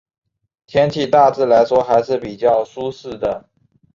[0.65, 3.47] 天气大致来说还是比较舒适的。